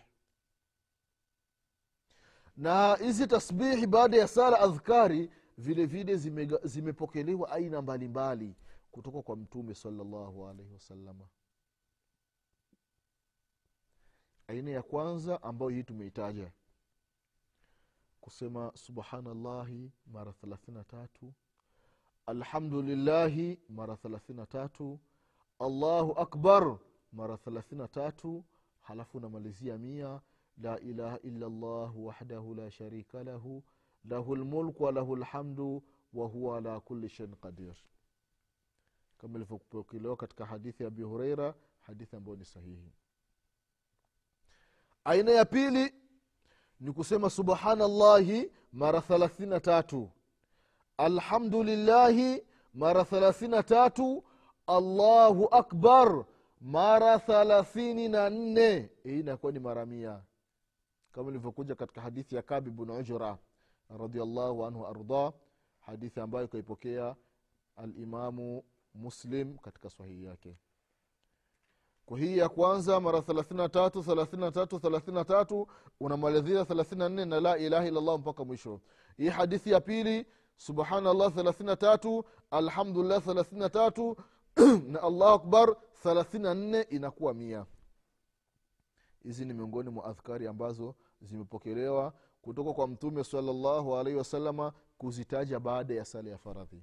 na 2.56 2.94
hizi 2.96 3.26
tasbihi 3.26 3.86
baada 3.86 4.16
ya 4.16 4.28
sala 4.28 4.60
adhkari 4.60 5.30
vile 5.58 5.86
vile 5.86 6.16
zimepokelewa 6.16 6.66
zimepokelewa 6.66 7.50
aina 7.50 7.82
mbalimbali 7.82 8.56
kutoka 8.90 9.22
kwa 9.22 9.36
mtume 9.36 9.74
salallahu 9.74 10.48
alaihi 10.48 10.72
wasalama 10.72 11.28
aina 14.48 14.70
ya 14.70 14.82
kwanza 14.82 15.42
ambayo 15.42 15.68
hii 15.70 15.82
tumeitaja. 15.82 16.52
Kusema 18.20 18.72
subhanallahi 18.74 19.92
mara 20.06 20.32
thelathini 20.32 20.76
na 20.76 20.84
tatu 20.84 21.34
alhamdulillahi 22.28 23.58
mara 23.68 23.96
thelathini 23.96 24.38
na 24.38 24.46
tatu. 24.46 24.98
Allahu 25.58 26.12
akbar 26.12 26.78
mara 27.12 27.36
thelathini 27.36 27.80
na 27.80 27.88
tatu. 27.88 28.44
Halafu 28.80 29.18
unamalizia 29.18 29.78
mia. 29.78 30.20
La 30.62 30.80
ilaha 30.80 31.18
illa 31.22 31.48
llah 31.48 31.92
wahdahu 31.98 32.54
la 32.54 32.70
sharika 32.70 33.24
lahu. 33.24 33.62
Lahu 34.04 34.36
lmulku 34.36 34.82
walahu 34.82 35.16
lhamdu 35.16 35.82
wahuwa 36.14 36.58
ala 36.58 36.80
kuli 36.80 37.08
shein 37.08 37.34
qadir. 37.36 37.74
Kama 39.18 39.36
ilivyopokelewa 39.38 40.16
katika 40.16 40.46
hadithi 40.46 40.82
ya 40.82 40.86
abi 40.88 41.02
hureira 41.02 41.54
hadithi 41.80 42.16
ambayo 42.16 42.36
ni 42.36 42.44
sahihi. 42.44 42.92
Aina 45.04 45.30
ya 45.30 45.44
pili 45.44 45.94
ni 46.80 46.92
kusema 46.92 47.30
subhanallahi 47.30 48.50
mara 48.72 49.00
thelathini 49.00 49.50
na 49.50 49.60
tatu 49.60 50.10
alhamdulillahi 50.98 52.42
mara 52.74 53.04
thelathini 53.04 53.50
na 53.50 53.62
tatu 53.62 54.24
allahu 54.66 55.48
akbar 55.50 56.24
mara 56.60 57.18
thalathini 57.18 58.08
na 58.08 58.30
nne. 58.30 58.90
Hii 59.04 59.20
inakuwa 59.20 59.52
ni 59.52 59.58
mara 59.58 59.86
mia. 59.86 60.20
Kama 61.12 61.30
ilivyokuja 61.30 61.74
katika 61.74 62.00
hadithi 62.00 62.36
ya 62.36 62.42
kabi 62.42 62.70
bnu 62.70 62.96
ujra 62.98 63.38
radiallahu 63.98 64.64
anhu 64.66 64.86
arda 64.86 65.32
hadithi 65.80 66.20
ambayo 66.20 66.44
ikaipokea 66.44 67.16
alimamu 67.76 68.62
muslim 68.94 69.58
katika 69.58 69.90
sahihi 69.90 70.24
yake. 70.24 70.56
Kwa 72.06 72.18
hii 72.18 72.38
ya 72.38 72.48
kwanza 72.48 73.00
mara 73.00 73.22
thelathini 73.22 73.58
na 73.60 73.68
tatu 73.68 74.02
thelathini 74.02 74.42
na 74.42 74.50
tatu 74.52 74.80
thelathini 74.80 75.16
na 75.16 75.66
unamalizia 76.00 76.64
thelathini 76.64 76.98
na 76.98 77.08
nne 77.08 77.24
na 77.24 77.40
la 77.40 77.58
ilaha 77.58 77.86
illallah 77.88 78.18
mpaka 78.18 78.44
mwisho. 78.44 78.80
Hii 79.16 79.28
hadithi 79.28 79.70
ya 79.70 79.80
pili 79.80 80.26
subhanallah 80.58 81.32
thelathini 81.34 81.66
na 81.66 81.76
tatu. 81.76 82.24
Alhamdulillah 82.50 83.22
thelathini 83.22 83.60
na 83.60 83.68
tatu. 83.68 84.16
Na 84.92 85.02
allahu 85.02 85.32
akbar 85.34 85.76
thelathini 86.02 86.42
na 86.44 86.54
nne 86.54 86.82
inakuwa 86.82 87.34
mia. 87.34 87.66
Hizi 89.22 89.44
ni 89.44 89.54
miongoni 89.54 89.90
mwa 89.90 90.04
adhkari 90.04 90.46
ambazo 90.46 90.94
zimepokelewa 91.22 92.12
kutoka 92.42 92.72
kwa 92.72 92.88
mtume 92.88 93.24
salallahu 93.24 93.96
alaihi 93.96 94.18
wasalama 94.18 94.72
kuzitaja 94.98 95.60
baada 95.60 95.94
ya 95.94 96.04
sala 96.04 96.30
ya 96.30 96.38
faradhi. 96.38 96.82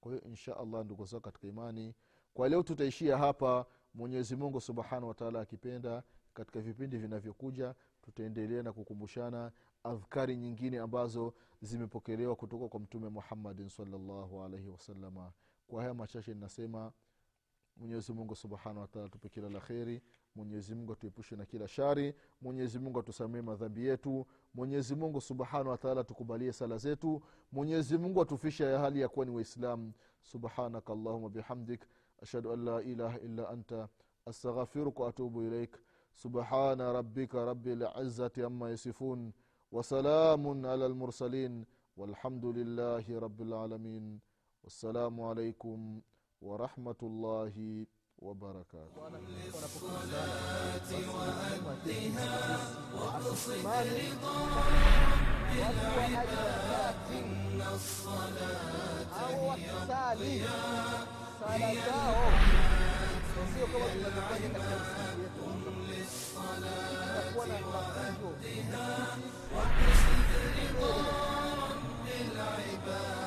Kwa 0.00 0.12
hiyo 0.12 0.24
insha 0.24 0.56
allah 0.56 0.84
ndugu 0.84 1.04
zao 1.04 1.20
katika 1.20 1.46
imani 1.48 1.94
kwa 2.34 2.48
leo 2.48 2.62
tutaishia 2.62 3.18
hapa. 3.18 3.66
Mwenyezi 3.94 4.36
mungu 4.36 4.60
subhanahu 4.60 5.08
wataala 5.08 5.40
akipenda 5.40 6.02
katika 6.34 6.60
vipindi 6.60 6.96
vinavyokuja 6.98 7.74
tutaendelea 8.02 8.62
na 8.62 8.72
kukumbushana 8.72 9.52
adhkari 9.84 10.36
nyingine 10.36 10.78
ambazo 10.78 11.34
zimepokelewa 11.62 12.36
kutoka 12.36 12.68
kwa 12.68 12.80
mtume 12.80 13.08
muhammadin 13.08 13.68
salllahu 13.68 14.42
alaihi 14.42 14.68
wasalama 14.68 15.32
kwa 15.66 15.82
haya 15.82 15.94
machache 15.94 16.34
ninasema 16.34 16.92
mwenyezi 17.76 18.12
mungu 18.12 18.36
wataala 18.80 19.08
tupe 19.08 19.28
kila 19.28 19.48
la 19.48 19.60
kheri 19.60 20.02
mwenyezi 20.34 20.74
atuepushe 20.92 21.36
na 21.36 21.46
kila 21.46 21.68
shari 21.68 22.14
mwenyezi 22.40 22.78
mungu 22.78 22.98
atusamee 23.00 23.42
madhambi 23.42 23.86
yetu 23.86 24.26
mwenyezi 24.54 24.94
mungu 24.94 25.20
subhanahu 25.20 25.68
wataala 25.68 26.04
tukubalie 26.04 26.52
sala 26.52 26.78
zetu 26.78 27.22
mwenyezi 27.52 27.98
mungu 27.98 28.20
ya 28.70 28.78
hali 28.78 29.00
ya 29.00 29.08
kuwa 29.08 29.26
ni 29.26 29.32
waislamu. 29.32 29.92
Subhanaka 30.22 30.92
allahuma 30.92 31.28
bihamdik 31.28 31.84
ashhadu 32.22 32.52
an 32.52 32.64
la 32.64 32.82
ilaha 32.82 33.18
illa 33.18 33.48
anta 33.48 33.88
astaghfiruka 34.26 35.02
waatubu 35.02 35.42
ilaik. 35.42 35.76
Subhana 36.14 36.92
rabika 36.92 37.44
rabi 37.44 37.74
lizati 37.74 38.42
amma 38.42 38.70
yasifun 38.70 39.32
وسلام 39.72 40.66
على 40.66 40.86
المرسلين 40.86 41.64
والحمد 41.96 42.44
لله 42.44 43.04
رب 43.18 43.40
العالمين. 43.42 44.20
والسلام 44.64 45.20
عليكم 45.20 46.00
ورحمة 46.42 47.00
الله 47.02 47.86
وبركاته. 48.18 49.00
للصلاة 49.30 50.90
وأدها 51.16 52.28
رضا 52.94 53.44
الصلاة 57.74 59.12
للصلاة 65.90 66.89
وأرضها 67.48 69.16
وقصد 69.54 70.30
رضا 70.56 70.94
رب 71.70 72.06
العباد 72.20 73.19